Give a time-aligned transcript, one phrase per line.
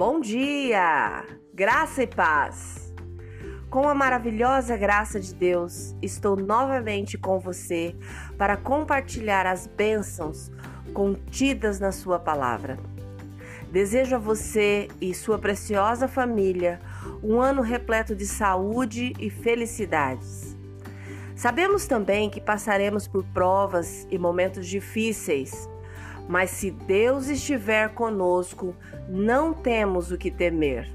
[0.00, 1.26] Bom dia!
[1.52, 2.90] Graça e paz!
[3.68, 7.94] Com a maravilhosa graça de Deus, estou novamente com você
[8.38, 10.50] para compartilhar as bênçãos
[10.94, 12.78] contidas na Sua palavra.
[13.70, 16.80] Desejo a você e sua preciosa família
[17.22, 20.56] um ano repleto de saúde e felicidades.
[21.36, 25.68] Sabemos também que passaremos por provas e momentos difíceis
[26.30, 28.72] mas se Deus estiver conosco,
[29.08, 30.88] não temos o que temer.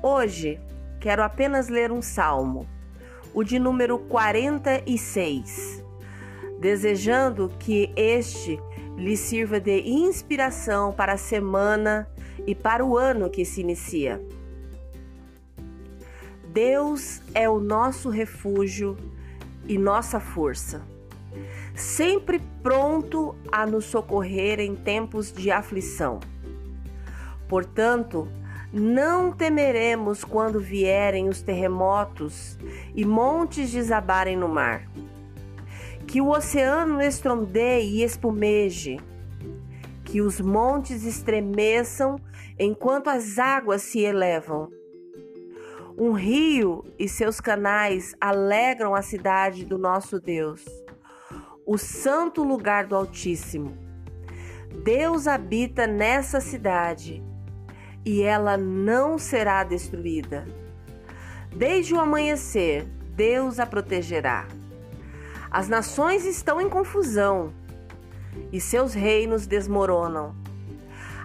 [0.00, 0.60] Hoje,
[1.00, 2.68] quero apenas ler um salmo,
[3.34, 5.82] o de número 46,
[6.60, 8.60] desejando que este
[8.96, 12.08] lhe sirva de inspiração para a semana
[12.46, 14.24] e para o ano que se inicia.
[16.46, 18.96] Deus é o nosso refúgio
[19.66, 20.91] e nossa força
[21.74, 26.20] sempre pronto a nos socorrer em tempos de aflição.
[27.48, 28.28] Portanto,
[28.72, 32.58] não temeremos quando vierem os terremotos
[32.94, 34.88] e montes desabarem no mar.
[36.06, 38.98] Que o oceano estrondeie e espumeje,
[40.04, 42.16] que os montes estremeçam
[42.58, 44.70] enquanto as águas se elevam.
[45.96, 50.64] Um rio e seus canais alegram a cidade do nosso Deus
[51.72, 53.78] o santo lugar do Altíssimo.
[54.84, 57.22] Deus habita nessa cidade
[58.04, 60.46] e ela não será destruída.
[61.50, 62.84] Desde o amanhecer,
[63.16, 64.46] Deus a protegerá.
[65.50, 67.54] As nações estão em confusão
[68.52, 70.36] e seus reinos desmoronam.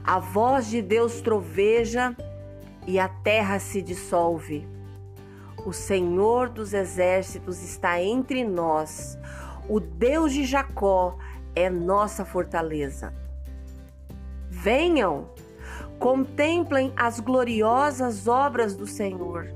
[0.02, 2.16] A voz de Deus troveja
[2.88, 4.66] e a terra se dissolve.
[5.66, 9.18] O Senhor dos exércitos está entre nós.
[9.70, 11.18] O Deus de Jacó
[11.54, 13.14] é nossa fortaleza.
[14.50, 15.30] Venham,
[16.00, 19.50] contemplem as gloriosas obras do Senhor.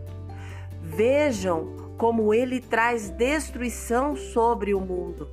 [0.81, 5.29] Vejam como ele traz destruição sobre o mundo.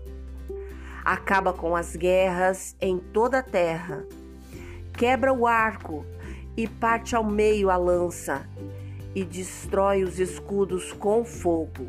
[1.04, 4.04] Acaba com as guerras em toda a terra.
[4.92, 6.04] Quebra o arco
[6.56, 8.48] e parte ao meio a lança
[9.12, 11.88] e destrói os escudos com fogo.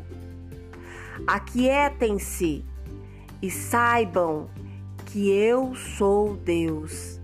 [1.26, 2.64] Aquietem-se
[3.42, 4.48] e saibam
[5.06, 7.20] que eu sou Deus.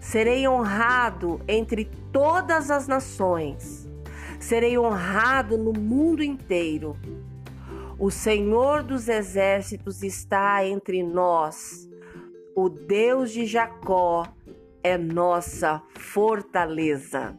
[0.00, 3.88] Serei honrado entre todas as nações,
[4.38, 6.96] serei honrado no mundo inteiro.
[7.98, 11.88] O Senhor dos exércitos está entre nós,
[12.54, 14.24] o Deus de Jacó
[14.82, 17.36] é nossa fortaleza.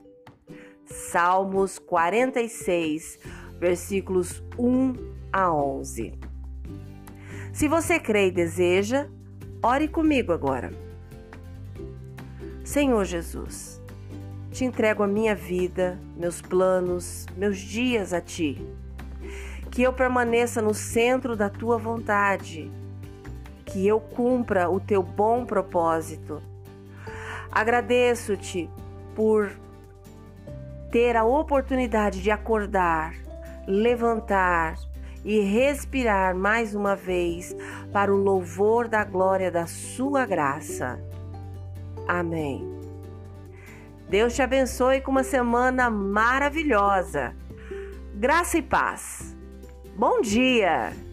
[0.86, 3.20] Salmos 46,
[3.60, 4.94] versículos 1
[5.32, 6.27] a 11.
[7.54, 9.08] Se você crê e deseja,
[9.64, 10.72] ore comigo agora.
[12.64, 13.82] Senhor Jesus,
[14.52, 18.62] te entrego a minha vida, meus planos, meus dias a ti.
[19.72, 22.72] Que eu permaneça no centro da tua vontade,
[23.66, 26.42] que eu cumpra o teu bom propósito.
[27.52, 28.70] Agradeço-te
[29.16, 29.52] por
[30.92, 33.14] ter a oportunidade de acordar,
[33.68, 34.76] levantar,
[35.28, 37.54] e respirar mais uma vez
[37.92, 40.98] para o louvor da glória da Sua graça.
[42.08, 42.66] Amém.
[44.10, 47.36] Deus te abençoe com uma semana maravilhosa.
[48.16, 49.36] Graça e paz.
[49.98, 51.07] Bom dia!